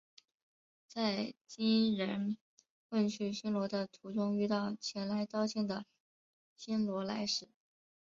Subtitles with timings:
[0.87, 2.35] 在金仁
[2.89, 5.85] 问去新罗的途中遇到前来道歉的
[6.55, 7.47] 新罗来使。